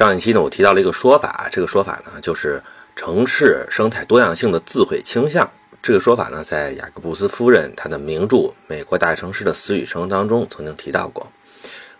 [0.00, 2.62] 上一期呢，我提到了一个说法，这个说法呢就是
[2.96, 5.50] 城市生态多样性的自毁倾向。
[5.82, 8.36] 这个说法呢，在雅各布斯夫人她的名著
[8.66, 11.30] 《美国大城市的死与生》当中曾经提到过。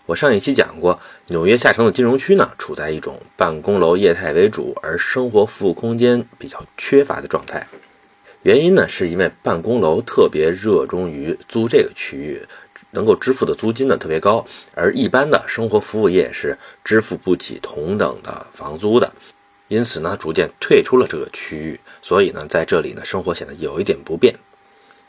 [0.07, 7.67] 我上一期讲过，纽约下城的金融区呢，处在一种办公楼业态为主，而生活服务空间比较缺乏的状态。
[8.41, 12.41] 原因呢，是因为办公楼特别热衷于租这个区域。
[12.91, 14.45] 能够支付的租金呢特别高，
[14.75, 19.11] 而一般的生活服务业是支付不起同等的房租的，
[19.67, 24.33] 因此呢逐渐退出了这个区域，所以呢在这里呢生活显得有一点不便。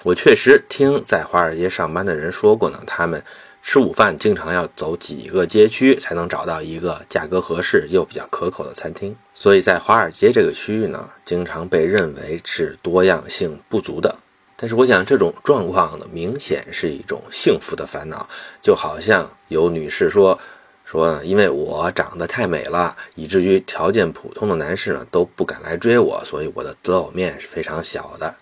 [0.05, 3.23] 我确实听在华尔街上班的人说过呢，他们
[3.63, 14.17] 吃午饭经常要走几个街区才能找到一个价格合适又比较可口的餐厅，所以在华尔街这个区域呢，经常被认为是多样性不足的。
[14.63, 18.29] 但是我想，这种状况呢，明显是一种幸福的烦恼，
[18.63, 20.39] 就好像有女士说
[20.85, 28.33] 说，因为我长得太美了，以至于条件普通的男士呢都不敢来追我，所以我的择偶面是非常小的，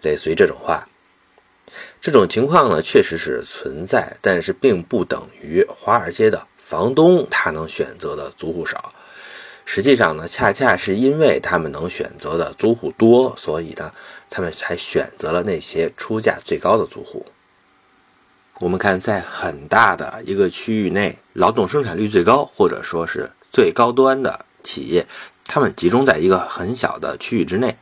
[0.00, 0.88] 类似于这种话。
[2.00, 8.90] 这种情况呢，确实是存在，但是并不等于华尔街的房东他能选择的租户少。
[9.70, 13.92] 实际上呢，恰恰是因为他们能选择的租户多，所以呢，
[14.30, 17.26] 他们才选择了那些出价最高的租户。
[18.60, 25.06] 我们看，在很大的一个区域内，劳动生产率最高，或者说是最高端的企业，
[25.44, 27.76] 他们集中在一个很小的区域之内。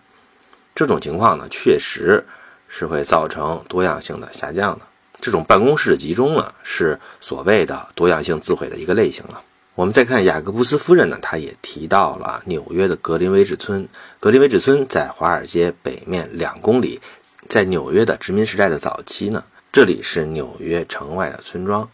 [0.75, 2.27] 这种情况呢，确实
[2.67, 4.84] 是会造成多样性的下降的。
[5.21, 9.41] 这种办公室的集中呢，是所谓的多样性自毁的一个类型了。
[9.77, 13.86] 我们再看雅各布斯夫人呢，她也提到了纽约的格林威治村。
[14.19, 16.98] 格林威治村在华尔街北面两公里，
[17.46, 21.86] 在纽约的殖民时代的早期呢，这里是纽约城外的村庄。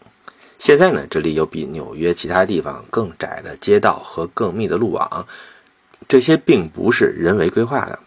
[0.59, 5.27] 现在呢，这里有比纽约其他地方更窄的街道和更密的路网，
[6.07, 7.99] 这些并不是人为规划的。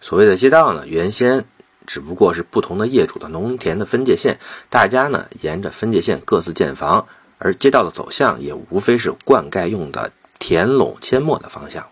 [0.00, 1.44] 所谓的街道呢，原先
[1.84, 4.38] 只不过是不同的业主的农田的分界线，
[4.68, 7.08] 大家呢沿着分界线各自建房。
[7.40, 11.88] 而街道的走向也无非是灌溉用的田垄阡陌的方向。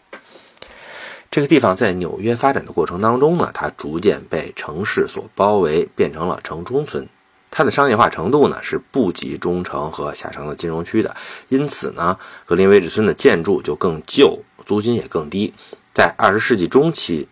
[1.31, 7.08] 这个地方在纽约发展的过程当中呢，它逐渐被城市所包围，变成了城中村。
[7.50, 11.16] 它的商业化程度呢是不及中城和下城的金融区的，
[11.48, 15.54] 因此呢，格林威治村的建筑就更旧，租金也更低。
[15.94, 17.26] 在二十世纪中期。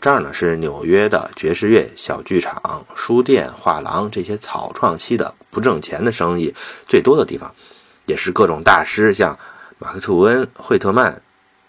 [0.00, 6.54] 这儿呢是纽约的爵士乐小剧场、书店、画廊这些草创期的不挣钱的生意
[6.86, 7.54] 最多的地方，
[8.04, 9.38] 也是各种大师像
[9.78, 11.22] 马克·吐温、惠特曼、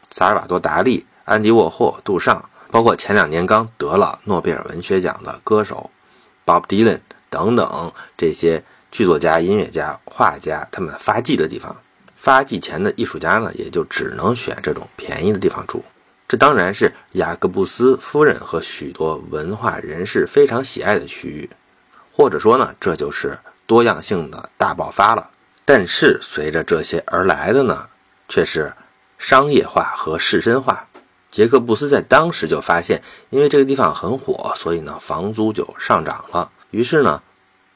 [0.09, 5.89] 萨尔瓦多·达利、安迪·沃霍、杜尚，包括前两年刚得了诺贝尔文学奖的歌手
[6.45, 6.99] Bob Dylan
[7.29, 8.61] 等等这些
[8.91, 11.73] 剧作家、音乐家、画家他们发迹的地方。
[12.15, 15.85] 发迹前的艺术家呢，也就只能选这种便宜的地方住。
[16.35, 21.49] 这当然是雅各布斯夫人和许多文化人士非常喜爱的区域，
[22.11, 25.29] 或者说呢，这就是多样性的大爆发了。
[25.63, 27.87] 但是随着这些而来的呢，
[28.27, 28.73] 却是
[29.17, 30.85] 商业化和士绅化。
[31.31, 36.51] 杰克布斯在当时就发现，因为这个地方很火，所以呢，房租就上涨了。
[36.71, 37.23] 于是呢。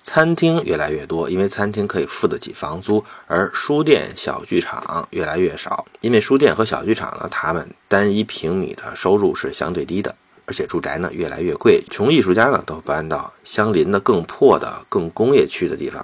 [0.10, 10.16] 餐厅越来越多，因为餐厅可以付得起房租；而书店、小剧场越来越少，因为书店和小剧场呢，他们单一平米的收入是相对低的，
[10.48, 11.84] 而且住宅呢越来越贵。
[11.92, 16.04] 穷艺术家呢都搬到相邻的更破的、更工业区的地方，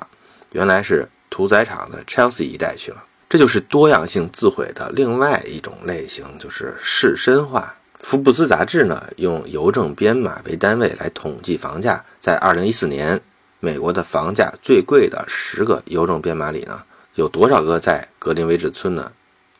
[0.52, 3.04] 原来是屠宰场的 Chelsea 一带去了。
[3.28, 7.74] 这就是多样性自毁的另外一种类型，就是士绅化。
[8.02, 13.20] 福布斯杂志呢用邮政编码为单位来统计房价，在2014年。
[13.66, 16.84] 美国的房价最贵的十个邮政编码里呢，
[17.16, 19.12] 有多少个在格林威治村呢？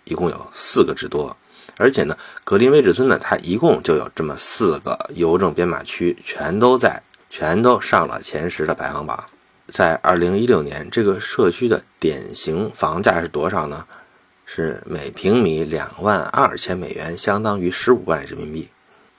[0.04, 1.36] 一共有四个之多。
[1.76, 7.02] 而且呢，格林威治村呢，它一共就有这么四个邮政编码区，全都在，
[7.32, 9.26] 全都上了前十的排行榜。
[9.70, 13.88] 在二零一六年，这个社区的典型房价是多少呢？
[14.46, 18.70] 是每平米两万二千美元，相当于十五万人民币。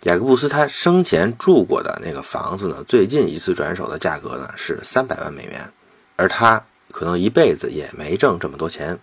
[0.07, 5.69] 雅各布斯他生前住过的那个房子呢，最近一次转手的价格呢是三百万美元，
[6.15, 8.97] 而他可能一辈子也没挣这么多钱，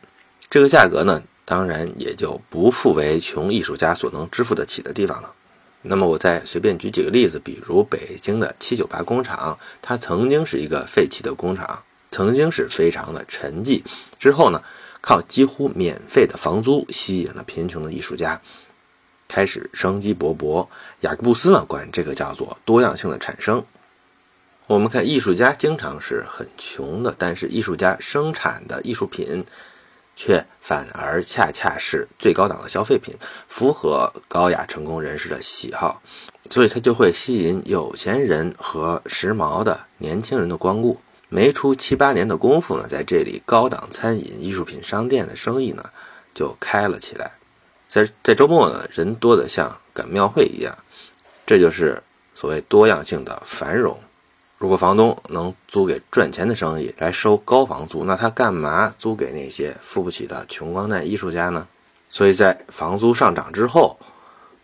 [0.49, 5.29] 这个价格呢，当然也就不复为穷艺术家所能支付得起的地方了。
[5.81, 13.83] 那么我再随便举几个例子，比如北京的七九八工厂，它曾经是一个废弃的工厂，曾经是非常的沉寂，
[14.17, 14.63] 之后呢，
[15.01, 18.39] 靠几乎免费的房租吸引了贫穷的艺术家。
[19.33, 20.67] 开始生机勃勃。
[20.99, 23.65] 雅各布斯呢，管这个叫做多样性的产生。
[24.67, 29.43] 我们看艺术家经常是很穷的，但是艺术家生产的艺术品
[30.15, 33.15] 却反而恰恰是最高档的消费品，
[33.47, 35.99] 符合高雅成功人士的喜好，
[36.51, 40.99] 所以它就会吸引有钱人和时髦的年轻人的光顾。
[41.27, 45.83] 没出七八年的功夫呢，在这里高档餐饮艺术品商店的生意呢
[46.35, 47.31] 就开了起来，
[47.93, 50.75] 在在周末呢人多的像赶庙会一样，
[51.45, 52.01] 这就是
[52.33, 53.95] 所谓多样性的繁荣。
[54.57, 61.67] 如果房东能租给赚钱的生意来收高房租，那他干嘛租给那些付不起的穷光蛋艺术家呢？
[62.09, 63.95] 所以在房租上涨之后，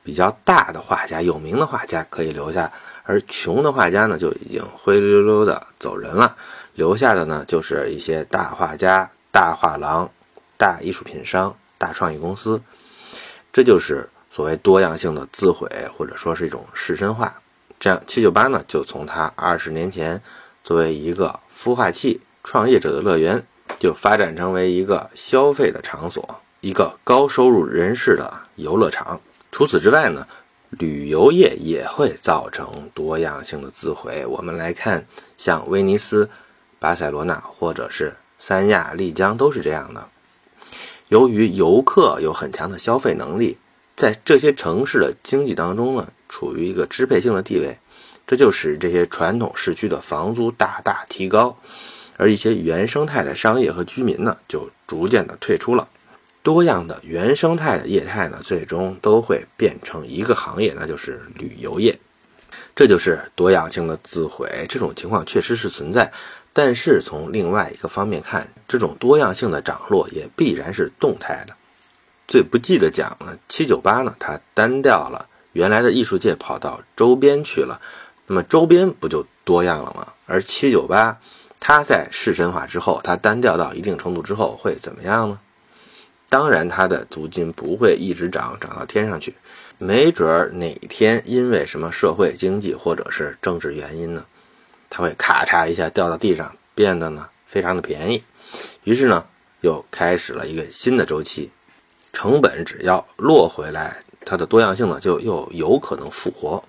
[0.02, 2.72] 比较大的画家、有名的画家可以留下，
[3.04, 6.36] 而穷的画家呢就已经灰溜溜的走人了。
[6.74, 10.10] 留下的呢就是一些大画家、大画廊、
[10.58, 12.60] 大艺术品商、大创意公司。
[13.52, 15.68] 这就是所谓多样性的自毁，
[15.98, 17.34] 或者说是一种仕绅化。
[17.80, 20.22] 这样，七九八呢，就从它二十年前
[20.64, 23.42] 作为一个孵化器、创业者的乐园，
[23.80, 29.20] 就发展成为一个消费的场所，一个高收入人士的游乐场。
[29.52, 30.28] 除此之外呢，
[30.70, 34.26] 旅游业也会造成多样性的自毁。
[34.28, 35.06] 我们来看，
[35.38, 36.30] 像威尼斯、
[36.80, 40.08] 巴塞罗那或者是三亚、丽江都是这样的。
[41.10, 43.58] 由于游客有很强的消费能力，
[43.96, 46.08] 在这些城市的经济当中呢。
[46.32, 47.76] 处于一个支配性的地位，
[48.28, 51.58] 这就使这些传统市区的房租大大提高，
[52.18, 55.88] 而一些原生态的商业和居民呢，就逐渐的退出了。
[56.44, 61.98] 多样的原生态的业态呢，最终都会变成一个行业，那就是旅游业。
[62.76, 64.68] 这就是多样性的自毁。
[64.70, 66.12] 这种情况确实是存在，
[66.54, 71.56] 但是从另外一个方面看，这种多样性的涨落也必然是动态的。
[72.28, 75.28] 最不济的讲呢，七九八呢，它单调了。
[75.54, 77.82] 原来的艺术界跑到周边去了，
[78.28, 80.14] 那么周边不就多样了吗？
[80.28, 81.18] 而七九八，
[81.60, 85.40] 它在市神化之后，它单调到一定程度之后会怎么样呢？
[86.30, 89.34] 当然，它的租金不会一直涨，涨到天上去，
[89.80, 94.24] 没准儿哪天因为什么社会经济或者是政治原因呢，
[94.90, 98.24] 它会咔嚓一下掉到地上，变得呢非常的便宜，
[98.84, 99.24] 于是呢
[99.62, 101.50] 又开始了一个新的周期，
[102.12, 104.00] 成本只要落回来。
[104.26, 106.64] 它的多样性呢，就又有可能复活，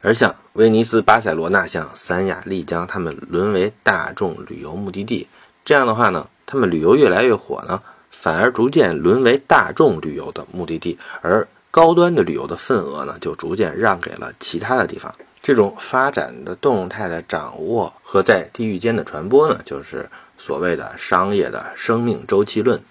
[0.00, 5.28] 而像威尼斯、巴塞罗那、像三亚、丽江，他们沦为大众旅游目的地。
[5.64, 15.14] 这样的话呢，他们旅游越来越火呢，反而逐渐沦为大众旅游的目的地，而高端的旅游的份额呢，就逐渐让给了其他的地方。
[15.46, 22.82] 这种发展的动态的掌握和在地域间的传播呢，就是所谓的商业的生命周期论。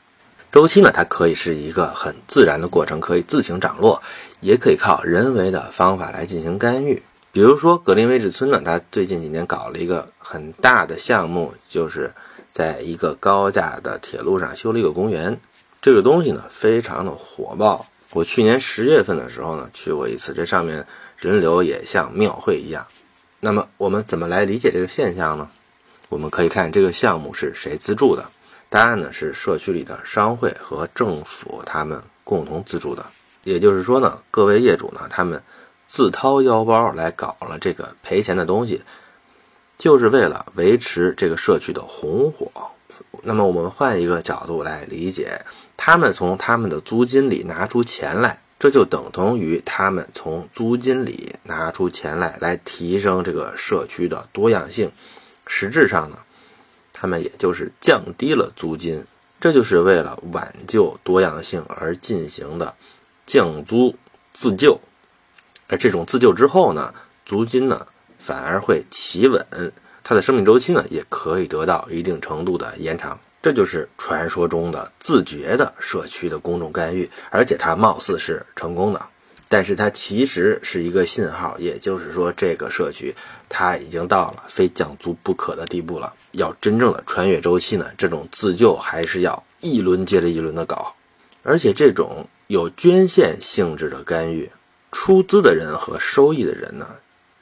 [0.54, 4.02] 周期呢，它可以是一个很自然的过程，可以自行涨落，
[4.40, 7.04] 也可以靠人为的方法来进行干预。
[7.34, 12.14] 比如说格林威治村呢，它最近几年搞了一个很大的项目，就是
[12.52, 15.42] 在一个高架的铁路上修了一个公园。
[15.82, 17.86] 这个东西呢，非常的火爆。
[18.12, 20.88] 我去年十月份的时候呢，去过一次，这上面
[21.26, 22.86] 人流也像庙会一样。
[23.40, 25.50] 那么我们怎么来理解这个现象呢？
[26.10, 28.24] 我们可以看这个项目是谁资助的。
[28.70, 33.04] 答案呢是社区里的商会和政府他们共同资助的，
[33.44, 35.42] 也就是说呢，各位业主呢他们
[35.88, 38.84] 自掏腰包来搞了这个赔钱的东西，
[39.80, 42.52] 就是为了维持这个社区的红火。
[43.24, 45.42] 那么我们换一个角度来理解，
[45.76, 54.92] 他们从他们的租金里拿出钱来，这就等同于他们从租金里拿出钱来，来提升这个社区的多样性。
[55.46, 56.18] 实质上呢。
[56.98, 59.04] 他们也就是降低了租金，
[59.40, 62.74] 这就是为了挽救多样性而进行的
[63.28, 63.94] 降租
[64.34, 64.80] 自救。
[65.68, 66.94] 而这种自救之后呢，
[67.26, 67.86] 租金呢
[68.18, 69.46] 反而会企稳，
[70.06, 73.20] 它的生命周期呢也可以得到一定程度的延长。
[73.46, 79.00] 这就是传说中的自觉的社区的公众干预，而且它貌似是成功的。
[79.48, 83.14] 但是它其实是一个信号，也就是说，这个社区
[83.48, 86.12] 它已经到了非降租不可的地步了。
[86.32, 90.96] 要真正的穿越周期呢，这种自救还是要一轮接着一轮的搞。
[91.44, 94.50] 而且这种有捐献性质的干预，
[94.92, 96.88] 出资的人和收益的人呢，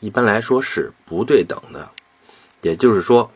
[0.01, 1.89] 一般来说是不对等的。
[2.59, 3.31] 也就是说，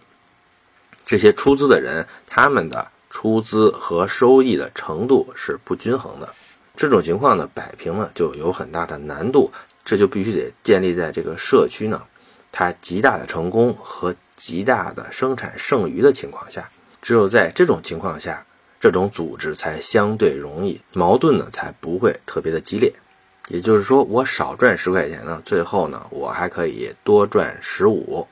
[1.07, 6.27] 这些出资的人他们的出资和收益的程度是不均衡的。
[6.75, 9.49] 这种情况呢，摆平呢就有很大的难度，
[9.85, 12.03] 这就必须得建立在这个社区呢，
[12.51, 16.69] 它极大的成功和极大的生产剩余的情况下。
[17.01, 18.45] 只有在这种情况下，
[18.79, 22.93] 这种组织才相对容易，矛盾呢才不会特别的激烈。
[23.47, 28.27] 也就是说，我少赚十块钱呢，最后呢我还可以多赚十五，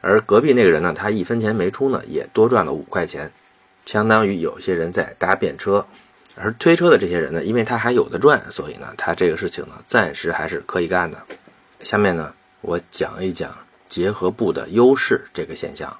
[0.00, 3.30] 而隔壁那个人呢，他一分钱没出呢，也多赚了五块钱。
[3.84, 5.86] 相当于有些人在搭便车，
[6.34, 11.16] 而推车的这些人呢，因为他还有的赚，所以呢，他这个事情呢，暂时还是可以干的。
[11.82, 13.56] 下面呢，我讲一讲
[13.88, 15.96] 结合部的优势这个现象。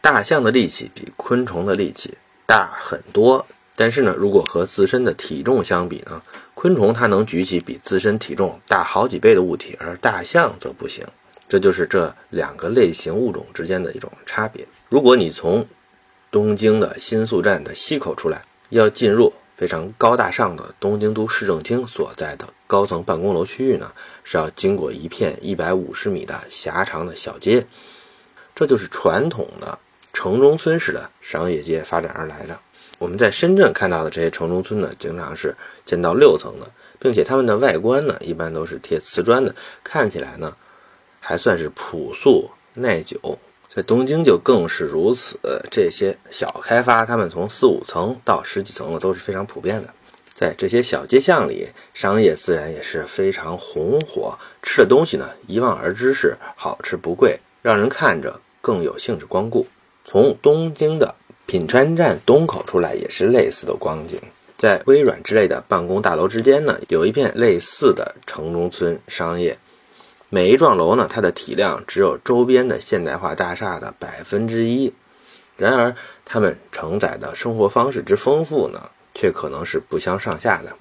[0.00, 2.16] 大象的力气比昆虫的力气
[2.46, 6.20] 大很多，但是呢，如果和自身的体重相比呢，
[6.54, 11.06] 昆虫它能举起比自身体重大好几倍的物体，而大象则不行。
[11.50, 14.64] 这就是这两个类型物种之间的一种差别。
[14.88, 15.66] 如果你从
[16.30, 23.90] 东京的新宿站的西口出来，要进入非常高大上的东京都市政厅所在的高层办公楼区域呢，
[24.22, 27.66] 是要经过一片一百五十米的狭长的小街，
[28.54, 29.76] 这就是传统的
[30.12, 32.56] 城中村式的商业街发展而来的。
[32.98, 35.52] 我们在深圳看到的这些城中村呢，经常是
[35.84, 39.52] 建到六层的，并且它们的外观呢，一般都是贴瓷砖的，
[39.82, 40.56] 看起来呢。
[41.20, 43.38] 还算是朴素耐久，
[43.72, 45.38] 在东京就更是如此。
[45.70, 49.88] 这些小开发，他们从四五层到十几层的都是非常普遍的。
[50.34, 54.36] 在这些小街巷里，商业自然也是非常红火。
[54.62, 59.66] 吃的东西呢，一望而知是好吃不贵，让人看着更有兴致光顾。
[60.06, 64.18] 从东京的品川站东口出来，也是类似的光景。
[64.56, 69.56] 在微软之类的办公大楼之间呢，有一片类似的城中村商业。
[70.32, 74.92] 每一幢楼呢，它的体量只有周边的现代化大厦的百分之一，
[75.56, 80.76] 然而它们承载的生活方式之丰富呢，却可能是不相上下的。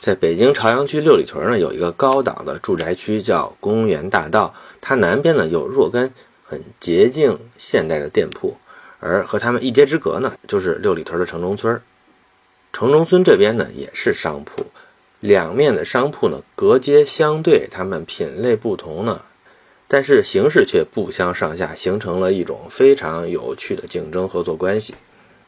[0.00, 6.12] 在北京朝阳区六里屯呢，有一个高档的住宅区叫公园大道，它南边呢有若干
[6.44, 8.56] 很洁净现代的店铺，
[8.98, 11.80] 而和它们一街之隔呢，就是六里屯的城中村。
[12.72, 14.66] 城中村这边呢，也是商铺。
[15.20, 19.20] 两面的商铺呢，隔街相对，它们品类不同呢，
[19.86, 24.94] 但是形式却不相上下，形成了一种非常有趣的竞争合作关系。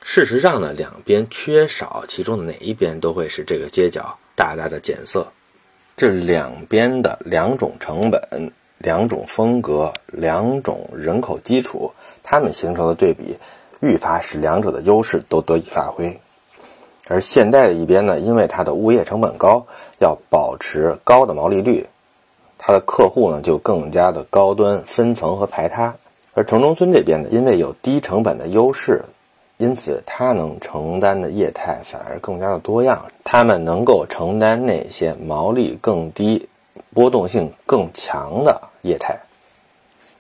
[0.03, 5.27] 事实上呢，两边缺少其中的哪一边，都会使这个街角大大的减色。
[5.97, 13.37] 这两边的两种成本、两种风格、两种人口基础，它们形成的对比，
[13.81, 16.21] 愈发使两者的优势都得以发挥。
[17.09, 19.67] 而现代的一边呢，因为它的物业成本高，
[19.99, 21.87] 要保持高的毛利率，
[22.59, 25.95] 它的客户呢就更加的高端、分层和排他。
[26.35, 29.03] 而城中村这边呢，因为有低成本的优势，
[29.59, 33.07] 因此它能承担的业态反而更加的多样。
[33.25, 36.49] 他们能够承担那些毛利更低、
[36.95, 39.19] 波动性更强的业态。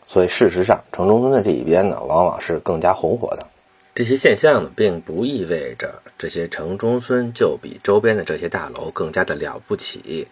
[0.06, 3.46] 所以事实上，城中村的这一边呢，往往是更加红火的。
[3.94, 10.26] 这些现象呢，并不意味着这些城中村就比周边的这些大楼更加的了不起。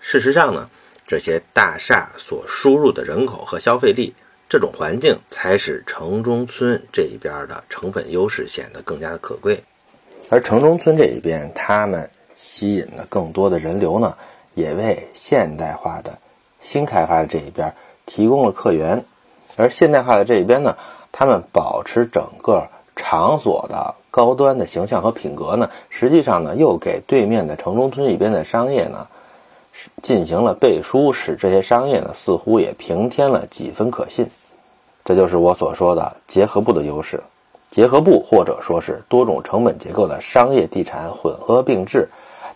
[0.00, 0.68] 事实上呢，
[1.06, 4.14] 这些大厦所输入的人口和消费力，
[4.48, 9.62] 这种环境才使城中村这一边的成本优势显得更加的可贵。
[10.30, 14.16] 而城中村这一边，他们吸引了更多的人流呢，
[14.54, 16.18] 也为现代化的
[16.62, 17.74] 新开发的这一边
[18.06, 19.04] 提供了客源。
[19.56, 20.74] 而现代化的这一边呢，
[21.12, 29.06] 他们保持整个场所的高端的形象和品格呢，实际上呢，又给对面的城中村一边的商业呢，
[30.02, 34.26] 进行了背书，使这些商业呢，似乎也平添了几分可信。
[35.04, 37.22] 这就是我所说的结合部的优势。
[37.70, 42.08] 结合部或者说是多种成本结构的商业地产混合并置，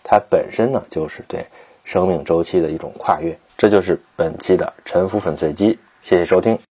[0.03, 1.45] 它本身呢，就是对
[1.85, 3.37] 生命周期的一种跨越。
[3.57, 6.59] 这就是本期的沉浮粉碎机，谢谢收听。